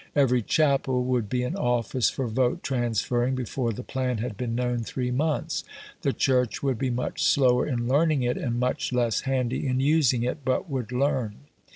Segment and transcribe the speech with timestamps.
[0.15, 4.79] Every chapel would be an office for vote transferring before the plan had been known
[4.79, 5.63] three months.
[6.01, 10.23] The Church would be much slower in learning it and much less handy in using
[10.23, 11.35] it; but would learn.